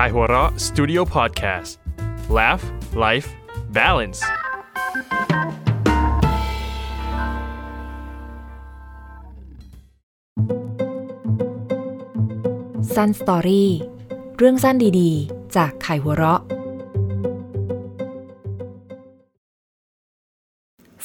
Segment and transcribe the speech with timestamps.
[0.00, 1.70] Kaihura Studio Podcast
[2.38, 2.64] Laugh
[3.04, 3.28] Life
[3.78, 4.20] Balance
[12.94, 13.70] สั้นสตอรี่
[14.36, 16.40] เรื่องสั้นดีๆ จากไข่หัวเราะ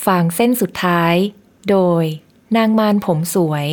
[0.05, 1.15] ฟางเส้นสุดท้าย
[1.69, 2.03] โดย
[2.57, 3.67] นางมารผมสวย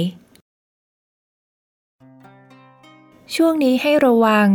[3.34, 4.48] ช่วงนี้ให้ระวัง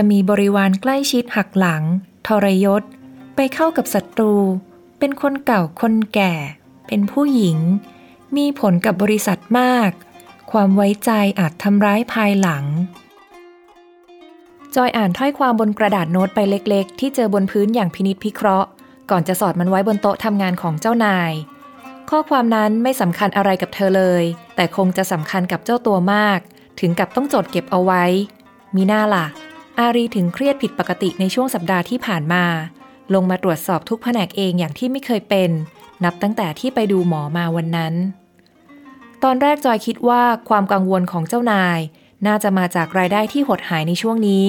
[0.00, 1.82] จะมีบริวารใกล้ชิดหักหลัง
[2.26, 2.82] ทรยศ
[3.36, 4.34] ไปเข้ากับศัตรู
[4.98, 6.34] เป็นคนเก่าคนแก่
[6.86, 7.58] เป็นผู้หญิง
[8.36, 9.90] มีผลกับบริษัทมาก
[10.52, 12.64] ความไว้ใจอาจทำร้ายภายหลัง
[14.74, 18.68] จอยอ่านถ้อยความบนกระดาษโน้ตไปเล็กๆ ที่เจอบนพื้นอย่างพินิษพิเคราะห์
[19.10, 21.32] ก่อนจะสอดมันไว้บนโต๊ะทำงานของเจ้านาย
[22.10, 24.24] ข้อความนั้นไม่สำคัญอะไรกับเธอเลย
[24.56, 26.38] แต่คงจะสำคัญกับเจ้าตัวมาก
[26.80, 28.04] ถึงกับต้องจดเก็บเอาไว้
[28.76, 29.26] มีหน้าล่ะ
[29.80, 32.44] อารีถึงเครียดผิดปกติในช่วงสัปดาห์ที่ผ่านมา
[33.14, 35.50] ลงมาตรวจสอบทุกแผนกเองอย่างที่ไม่เคยเป็น
[36.04, 37.94] นับตั้งแต่ที่ไปดูหมอมาวันนั้น
[39.22, 41.78] ตอนแรกจอยคิดว่าความกังวลของเจ้านาย
[42.26, 44.44] น่าจะมาจากรายได้ที่หดหายในช่วงนี้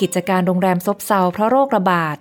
[0.00, 2.16] กิจการโรงแรมซบเซาเพราะโรคระบาด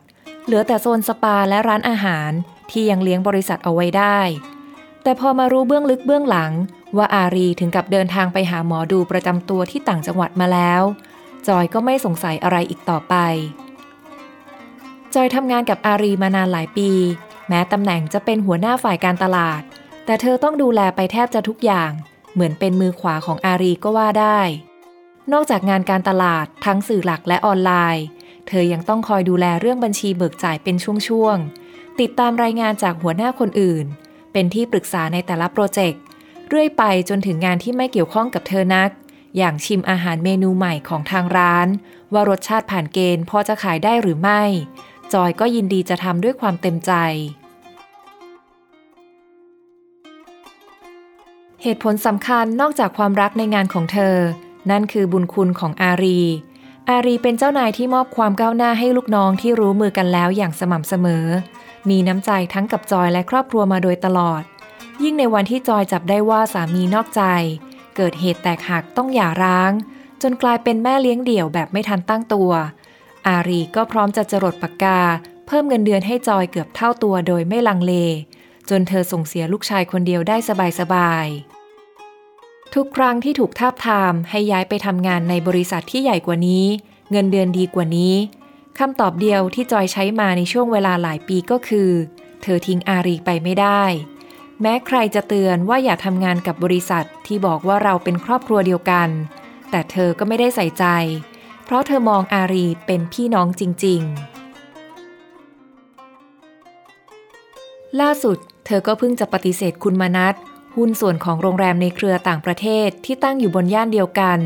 [0.46, 2.32] เหลือแต่โซนสปาและร้านอาหาร
[2.72, 4.20] ที่ยังเลี้ยงบริษัทเอาไว้ได้
[5.04, 6.52] แต่พอมารู้เบื้องลึกเบื้องหลัง
[6.98, 10.84] ว่าอารีถึงกับเดินทางไปหาหมอดูประจำตัวที่ต่างจังหวัดมาแล้ว
[11.48, 13.16] จอยก็ไม่สงสัยอะไรอีกต่อไป
[15.16, 16.92] จอยทำงานกับอารีมานานหลายปี
[17.48, 19.62] แม้ตำแหน่งจะเป็นหัวหน้าฝ่ายการตลาด
[20.06, 21.92] แต่เธอต้องดูแลไปแทบจะทุกอย่าง
[22.34, 24.40] เหมือนเป็นมือขวาของอารีก็ว่าได้
[25.32, 28.06] นอกจากงานการตลาดทั้งสื่อหลักและออนไลน์
[28.48, 30.76] เธอยังต้องคอยดูแลเรื่องบัญชีเบิกจ่ายเป็น
[31.08, 33.86] ช่วงๆ ติดตามรายงานจากหัวหน้าคนอื่น
[34.34, 36.02] เป็นที่ปรึกษาในแต่ละโปรเจกต์
[36.50, 38.90] เรื่อยไปจนถึงงานที่ไม่เกี่ยวข้องกับเธอนัก
[39.38, 41.68] อย่างชิมอาหารเมนูใหม่ของทางร้าน
[42.14, 44.42] ว่ารสชาติผ่านเกณฑ์พอจะขายได้หรือไม่
[45.14, 46.92] จอยก็ยินดีจะทำด้วยความเต็มใจ
[51.62, 54.16] เหตุผลสำคัญนอกจากความรักในงานของเธอ
[54.72, 56.22] นั่นคือบุญคุณของอารี
[56.90, 61.26] อารีเป็นเจ้านายที่มอบความก้าวหน้าให้ลูกน้องที่รู้มือกันแล้วอย่างสม่ำเสมอ
[61.90, 64.44] มีน้ำใจทั้งกับจอยและครอบครัวมาโดยตลอด
[65.04, 67.22] ยิ่งในวันที่จอยจับได้ว่าสามีนอกใจ
[67.96, 69.72] เกิดเหตุแตกหักต้องหย่าร้าง
[70.22, 72.52] จนกลายเป็นแม่เลี้ยงเดี่ยวแบบไม่ทันตั้งตัว
[73.28, 75.00] อารีก็พร้อมจะจรดปากกา
[75.48, 77.94] เพิ่มเงินเดือนให้จอยเกือบเท่าตัวโดยไม่ลังเล
[78.70, 80.38] จนเธอส่งเสียลูกชายคนเดียวได้
[80.80, 86.66] สบายๆทุกครั้งที่ถูกทาบทามให้ย้ายไปทำงานในบริษัทที่ใหญ่กว่านี้
[87.12, 88.16] เงินเดือนดีกว่านี้
[88.80, 91.90] คำตอบเดียวที่จอยใช้มาในช่วงเวลาหลายปีก็คือ
[92.42, 93.84] เธอทิ้งอารีไปไม่ได้
[94.62, 99.10] แม้ใครจะเตือนว่าอย่าทำงานกับบริษัทที่บอกว่าเราเป็นครอบครัวเดียวกัน
[99.70, 100.86] แต่เธอก็ไม่ได้ใส่ใจ
[101.66, 104.36] เพราะเธอมองอารีเป็นพี่น้องจริง ๆ
[108.02, 110.36] ล่าสุดเธอก็เพิ่งจะปฏิเสธคุณมนัท
[110.76, 114.40] หุ้นส่วนของโรงแรมในเครือต่างประเทศที่ตั้งอยู่บนย่านเดียวกัน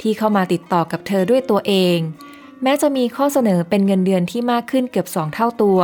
[0.00, 1.98] ที่เข้ามาติดต่อกับเธอด้วยตัวเอง
[2.62, 5.80] แม้จะมีข้อเสนอเป็นเงินเดือนที่มากขึ้นเกือบสองเท่าตัว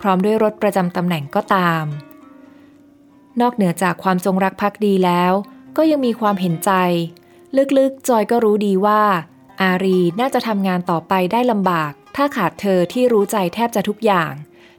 [0.00, 1.84] พร้อมด้วยรถประจำตำแหน่งก็ตาม
[3.40, 5.32] นอกเหนือจากความจงรักภักดีแล้ว
[5.76, 6.72] ก็ยังมีความเห็นใจ
[7.78, 9.02] ลึกๆ จอยก็รู้ดีว่า
[9.60, 14.32] อารีน่าจะทำงานต่อไปได้ลำบาก ถ้าขาดเธอที่รู้ใจแทบจะทุกอย่าง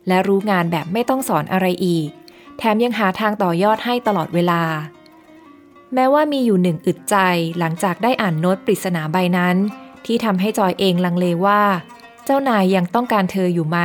[0.08, 2.08] และรู้งานแบบไม่ต้องสอนอะไรอีก
[2.58, 4.64] แถมยังหาทางต่อยอดให้ตลอดเวลา
[5.94, 7.16] แม้ว่ามีอยู่หนึ่งอึดใจ
[7.60, 9.56] หลังจากได้อ่านโน้ตปริศนาใบนั้น
[10.06, 11.62] ที่ทำให้จอยเองลังเลว่า
[12.26, 13.80] เจ้านายยังต้องการเธออยู่ไหม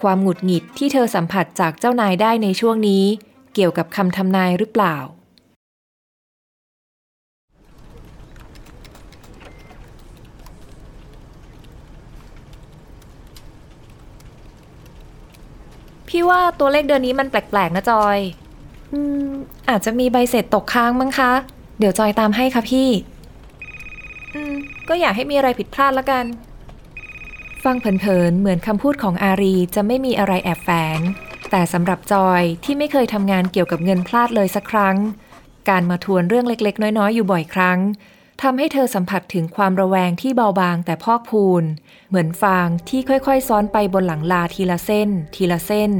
[0.00, 3.04] ความหงุดหงิดที่เธอสัมผัสจากเจ้านายได้ในช่วงนี้
[3.58, 4.96] เกี่ยวกับคำทำนายหรือเปล่า
[16.08, 18.18] พี่ว่าตัวเลขเดือนนี้มันแปลกๆนะจอย
[18.92, 19.28] อืม
[19.68, 21.32] อาจจะมีใบเสร็จตกค้างมั้งคะ
[21.78, 22.88] เดี๋ยวจอยตามให้ค่ะพี่
[24.34, 24.54] อืม
[24.88, 26.24] ก็อยากให้มีอะไรผิดพลาดละกัน
[27.64, 30.98] ฟังเผินๆเหมือนคำพูดของอารีจะไม่มีอะไรแอบแฝง
[31.50, 34.96] แต่สำหรับจอยที่ไม่เคยทำงานเกี่ยวกับเงินพลาดเลยสักครั้ง
[35.68, 37.78] การมาทวนเรื่องเล็กๆ น้อยๆ อยู่บ่อยครั้ง
[38.42, 41.64] ทำให้เธอสัมผัสถึงความระแวงที่เบาบางแต่พอกพูน
[42.08, 45.92] เหมือนฟางที่ค่อยๆ ซ้อนไปบนหลังลาทีละเส้น ทีละเส้น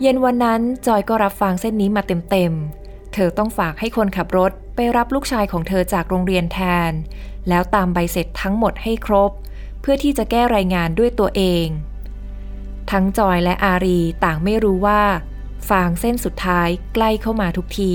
[0.00, 6.58] เย็นวันนั้นจอยก็รับฟางเส้นนี้มาเต็มๆ เธอต้องฝากให้คนขับรถไปรับลูกชายของเธอจากโรงเรียนแท
[6.90, 6.92] น
[7.48, 9.30] แล้วตามใบเสร็จทั้งหมดให้ครบ
[9.80, 11.66] เพื่อที่จะแก้รายงานด้วยตัวเอง
[12.90, 15.00] ทั้งจอยและอารีต่างไม่รู้ว่า
[15.68, 17.94] ฟางเส้นสุดท้ายใกล้เข้ามาทุกที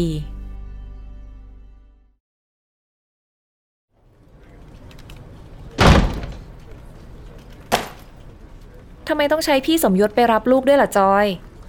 [9.07, 11.25] ทำไมต้องใช้พี่สมยศไปรับลูกด้วยล่ะจอย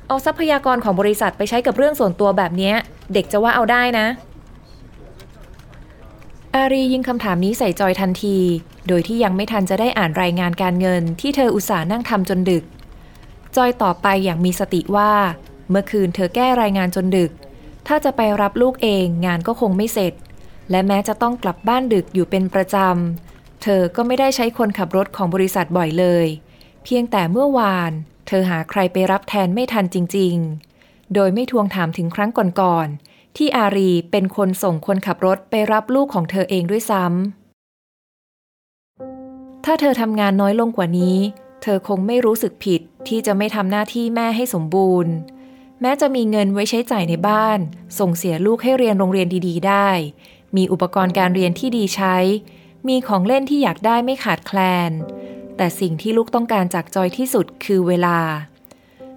[0.09, 2.73] เอาทรัพยากรของบริษัทไปใช้กับเรื่องส่วนตัวแบบนี้
[3.13, 4.07] เด็กจะว่าเอาได้นะ
[6.55, 8.37] อารียิงคำถามนี้ใส่จอยทันที
[8.89, 12.65] โดยที่ยังไม่ทันจะได้อ่านรายงานการเงินที่เธออุตส่าห์นั่งทำจนดึก
[13.57, 15.13] จอยตอบไปอย่างมีสติว่า
[15.71, 17.31] เมื่อคืนเธอแก้รายงานจนดึก
[17.87, 20.13] ถ้าจะไปรับลูกเองงานก็คงไม่เสร็จ
[20.71, 26.27] และแม้จะต้องกลับบ้านดึกอยู่เป็นประจำ เธอก็ไม่ได้ใช้คนขับรถของบริษัทบ่อยเลย
[26.85, 27.91] เพียงแต่เมื่อวาน
[28.27, 30.35] เธอหาใครไปรับแทนไม่ทันจริง
[30.75, 32.31] ๆ โดยไม่ทวงถามถึงครั้ง
[32.61, 37.15] ก่อนๆ ที่อารีเป็นคนส่งคนขับรถไปรับลูกของเธอเองด้วยซ้ำ
[39.65, 41.17] ถ้าเธอทำงานน้อยลงกว่านี้
[41.63, 45.15] เธอคงไม่รู้สึกผิดที่จะไม่ทำหน้าที่แม่ให้สมบูรณ์
[45.81, 47.59] แม้จะมีเงินไว้ใช้จ่ายในบ้าน
[47.99, 49.89] ส่งเสียลูกให้เรียนโรงเรียนดีๆ ได้
[50.57, 52.17] มีอุปกรณ์การเรียนที่ดีใช้
[52.89, 54.59] มีของเล่นที่อยากได้ไม่ขาดแคล
[54.89, 54.91] น
[55.57, 58.19] แต่สิ่งที่ลูกต้องการจากจอยที่สุดคือเวลา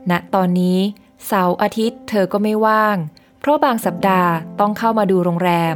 [0.09, 0.79] ณตอนนี้
[1.27, 2.97] เสาร์อาทิตย์เธอก็ไม่ว่าง
[3.39, 5.75] เพราะบางสัปดาห์ต้องเข้ามาดูโรงแรม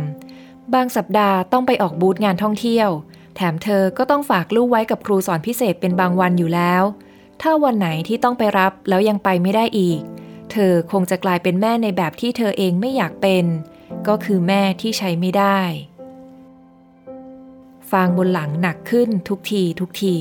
[0.74, 2.90] บางสัปดาห์ต้องไปออกบูธงานท่องเที่ยว
[3.36, 6.84] แถมเธอก็ต้องฝากลูกไว้กับครูสอนพิเศษเป็นบางวันอยู่แล้ว
[7.42, 10.00] ถ้าวันไหนที่ต้องไปรับแล้วยังไปไม่ได้อีก
[10.52, 13.46] เธอคงจะกลายเป็นแม่ในแบบที่เธอเองไม่อยากเป็น
[14.08, 15.60] ก็คือแม่ที่ใช้ไม่ได้
[17.92, 20.18] ฟางบนหลังหนักขึ้นทุกทีทุกที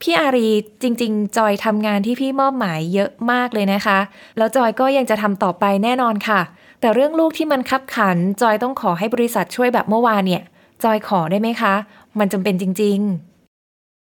[0.00, 0.48] พี่อารี
[0.82, 3.98] จริง ๆ จอยทำงานที่พี่มอบหมายเยอะมากเลยนะคะ
[4.36, 6.40] แล้วจอยก็ยังจะทำต่อไปแน่นอนค่ะ
[6.80, 10.42] แต่เรื่องลูกที่มันคับขัน จอยต้องขอให้บริษัทช่วยแบบเมื่อวานเนี่ย
[10.82, 11.74] จอยขอได้ไหมคะ
[12.18, 12.98] มันจำเป็นจริง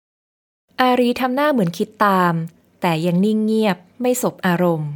[0.06, 2.34] ๆ อารีทำหน้าเหมือนคิดตาม
[2.82, 4.92] แต่ยังนิ่งเงียบไม่สบอารมณ์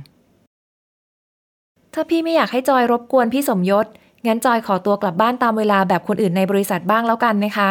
[1.93, 3.85] ถ้าพี่ไม่อยากให้จอยรบกวนพี่สมยศ
[4.25, 7.69] งั้นจอยขอตัวกลับบ้านตามเวลาแบบคนอื่นในบริษัทบ้างแล้วกันนะคะ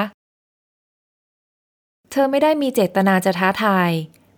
[2.10, 3.90] เธอไม่ได้มีเจตนาจะท้าทาย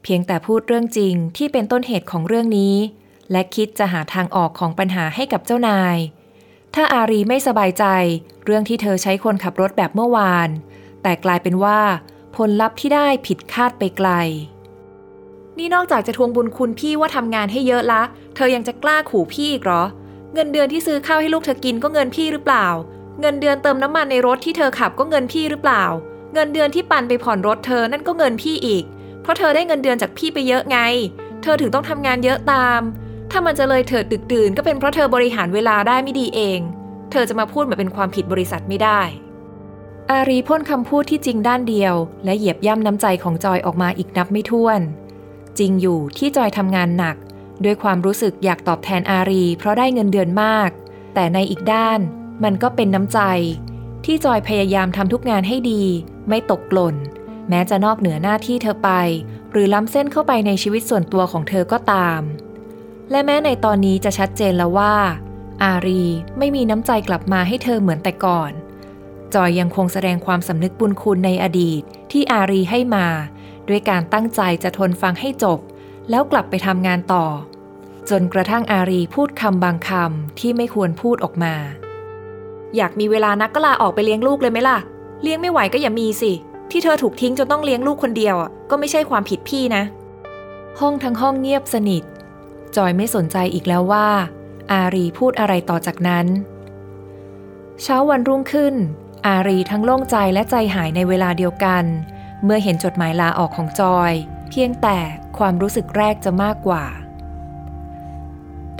[0.02, 2.74] เพียงแต่พูดเรื่องจริงที่เป็นต้นเหตุของเรื่องนี้
[3.32, 5.96] และคิดจะหาทางออกของปัญหาให้กับเจ้านาย
[6.74, 7.84] ถ้าอารีไม่สบายใจ
[8.44, 10.48] เรื่องที่เธอใช้คนขับรถแบบเมื่อวาน
[11.02, 11.80] แต่กลายเป็นว่า
[12.36, 14.10] ผลลัพธ์ที่ได้ผิดคาดไปไกล
[15.58, 18.02] นี่นอกจากจะทวงบุญคุณพี่ว่าทำงานให้เยอะละ
[18.34, 19.82] เธอยังจะกล้าขู่พี่อีกเหรอ
[20.34, 22.66] เงินเดือนที่ซื้อข้าวให้ลูกเธอกินก็เงินพี่หรือเปล่า
[23.20, 25.84] เงินเดือนเติมน้ำมันในรถที่เธอขับก็เงินพี่หรือเปล่า
[26.34, 28.84] เงินเดือนที่ปันไปผ่อนรถเธอนั่นก็เงินพี่อีก
[29.22, 30.78] เพราะเธอได้เงินเดือนจากพี่ไปเยอะไง
[31.42, 32.80] เธอถึงต้องทำงานเยอะตาม
[33.36, 36.60] ถ้ามันจะเลยเถิดดึกดื่นก็เป็นเพราะเธอบริหารเวลาได้ไม่ดีเอง
[37.10, 39.00] เธอจะมาพูดเหมือนเป็นความผิดบริษัทไม่ได้
[40.10, 41.94] อารีพ่นคำพูดที่จริงด้านเดียว
[42.24, 44.80] และเหยียบย่ำน้ำใจของจอยออกมาอีกนับไม่ถ้วน
[45.58, 47.16] จริงอยู่ที่จอยทำงานหนัก
[47.64, 50.70] ด้วยความรู้สึกอยากตอบแทนอารี เพราะได้เงินเดือนมาก
[51.14, 52.00] แต่ในอีกด้าน
[52.44, 53.20] มันก็เป็นน้ำใจ
[54.04, 55.82] ที่จอยพยายามทำทุกงานให้ดี
[56.28, 56.96] ไม่ตกหล่น
[57.48, 58.90] แม้จะนอกเหนือหน้าที่เธอไป
[59.52, 62.22] หรือล้ำเส้นเข้าไปในชีวิตส่วนตัวของเธอก็ตาม
[63.10, 64.94] และแม้ในตอนนี้จะชัดเจนแล้วว่า
[65.62, 66.02] อารี
[66.38, 68.52] ไม่มีน้ำใจกลับมาให้เธอเหมือนแต่ก่อน
[69.34, 73.06] จอยยังคงแสดงความสำนึกบุญคุณในอดีตที่อารีให้มา
[73.68, 75.58] ด้วยการตั้งใจจะทนฟังให้จบ
[76.10, 77.26] แล้วกลับไปทำงานต่อ
[78.10, 81.54] จนกระทั่งอารีพูดคำบางคำที่ไม่ควรพูดออกมา
[82.76, 84.78] อยากมีเวลานักก็ลาออกไปเลี้ยงลูกเลยไหมล่ะ
[85.22, 86.32] เลี้ยงไม่ไหวก็อย่ามีสิ
[86.70, 89.82] ที่เธอถูกทิ้งจนต้องเลี้ยงลูกคนเดียวอะก็ไม่ใช่ความผิดพี่นะ
[90.80, 92.02] ห้องทั้งห้องเงียบสนิท
[92.76, 94.08] จอยไม่สนใจอีกแล้วว่า
[94.72, 96.26] อารีพูดอะไรต่อจากนั้น
[97.82, 98.74] เช้าวันรุ่งขึ้น
[99.26, 101.84] อารีทั้งโล่งใจและใจหายในเวลาเดียวกัน
[102.44, 104.12] เมื่อเห็นจดหมายลาออกของจอย
[104.50, 104.98] เพียงแต่
[105.38, 106.84] ความรู้สึกแรกจะมากกว่า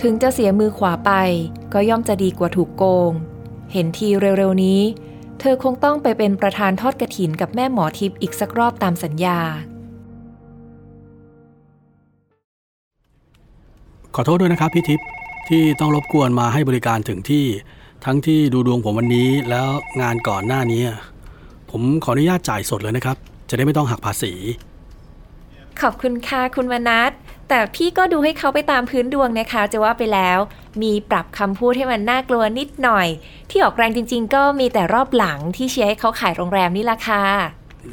[0.01, 1.11] ถึงจะเสียมือขวาไป
[1.73, 3.11] ก็ย่อมจะดีกว่าถูกโกง
[3.73, 4.81] เห็นทีเร็วๆนี้
[5.39, 9.39] เธอคงต้องไปเป็นประธานทอดกระถินกับแม่หมอทิพย์อีกสักรอบตามสัญญา
[14.15, 15.07] ขอโทษด้วยนะครับพี่ทิพย์
[15.49, 17.45] ที่ต้องรบกวนมาให้บริการถึงที่
[18.05, 19.67] ทั้งที่ดูดวงผมวันนี้แล้ว
[20.01, 20.83] งานก่อนหน้านี้
[21.71, 23.17] ผมขออนุญาตจ่ายสดเลยนะครับ
[23.49, 24.33] จะได้ไม่ต้องหักภาษี
[25.81, 27.11] ขอบคุณค่ะคุณมนัท
[27.49, 30.39] แต่พี่ก็ดูให้เขาไปตามพื้นดวงนะคะ จะว่าไปแล้ว
[30.81, 33.07] มีปรับคำพูดให้มันน่ากลัวนิดหน่อย
[33.49, 37.23] ที่ออกแรงจริง ๆ ก็มีแต่รอบหลังที่เชียร์ให้เขาขายโรงแรมนี่ละค่ะ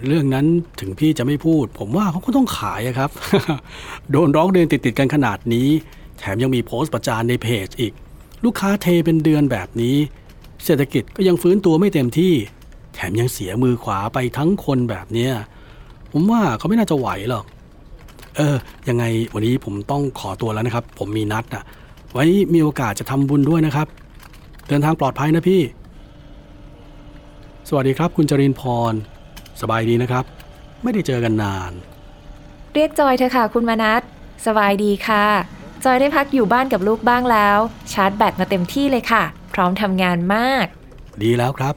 [0.06, 0.46] เรื่องนั้น
[0.80, 3.10] ถึงพี่จะไม่พูด ผมว่าเขาก็ต้องขายอะครับ
[4.10, 5.68] โดนร้องเรียนติดๆกันขนาดนี้
[6.18, 7.92] แถมยังมีโพสต์ประจานในเพจอีก
[8.44, 9.96] ลูกค้าเทเป็นเดือนแบบนี้
[10.64, 12.32] เศรษฐกิจก็ยังฟื้นตัวไม่เต็มที่
[12.94, 15.32] แถมยังเสียมือขวาไปทั้งคนแบบเนี้ย
[16.12, 17.44] ผมว่าเขาไม่น่าจะไหวหรอก
[18.36, 18.56] เออ
[18.88, 19.04] ยังไง
[19.34, 21.62] วันนี้ผมต้องขอตัวแล้วนะครับ ผมมีนัดอะ
[22.12, 23.86] ไว้มีโอกาสจะทำบุญด้วยนะครับ
[24.68, 25.62] เดินทางปลอดภัยนะพี่
[27.68, 28.94] สวัสดีครับ คุณจรินพร
[29.60, 30.24] สบายดีนะครับ
[30.82, 31.72] ไม่ได้เจอกันนาน
[32.74, 34.02] เรียกจอยเถอค่ะ คุณมนัส
[34.46, 37.58] สบายดีค่ะ จอยได้พักอยู่บ้านกับลูกบ้างแล้ว
[37.92, 39.22] ชาร์จแบตมาเต็มที่เลยค่ะ
[39.54, 40.66] พร้อมทำงานมาก
[41.22, 41.74] ดีแล้วครับ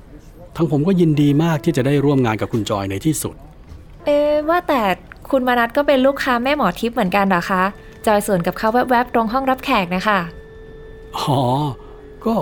[0.55, 3.35] ทั้งผมก็ยินดีมากที่จะได้ร่วมงานกับคุณจอยในที่สุด
[4.05, 4.81] เอ๊ะว่าแต่
[5.31, 7.63] คุณมนัสก็เป็นลูกค้าแม่หมอทิพย์เหมือนกันเหรอคะ
[8.07, 10.19] จอยสวนกับเขาแวบๆตรงห้องรับแขกนะคะ
[11.17, 11.39] อ๋อ
[12.25, 12.35] ก็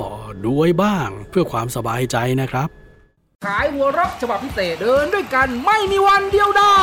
[0.43, 2.69] ดูไว้บ้างเพื่อความสบายใจนะครับ
[3.43, 6.77] ขายหัวรักฉบับพิเศษเดินด้วยกันไม่มีวันเดียวได้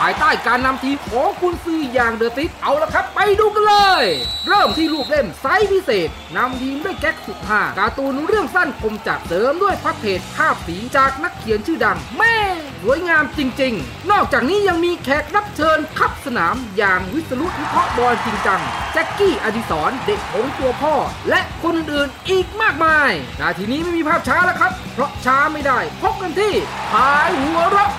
[0.00, 4.04] ภายใต้การนำทีมของคุณซื้ออย่างเดอะติสเอาละครับ ไปดูกันเลย
[4.48, 12.36] เริ่มที่ลูกเล่มไซส์พิเศษนำทีมด้วยแก๊กสุดห้าการ์ตูนเรื่องสั้นคมจัดเสริมด้วยพับเพจภาพสีจากนักเขียนชื่อดัง แม่
[12.82, 18.60] สวยงามจริง ๆ นอกจากนี้ยังมีแขกรับเชิญขับสนามอย่างวิศรุวิเคราะห์บอลจริงจัง
[18.92, 20.94] แจ็คกี้อดิศรเด็กของตัวพ่อ
[21.30, 26.54] และคนอื่นอีกมากมายนาทีนี้ไม่มีภาพช้าแล้วครับ เพราะช้าไม่ได้พบกันที่
[26.92, 27.90] ขายหัวเราะ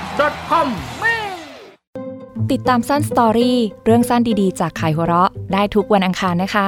[0.50, 0.68] .com
[2.52, 6.68] ติดตามสั้นสตอรี่เรื่องสั้นดีๆ จากขายหัวเราะ ได้ทุกวันอังคารนะคะ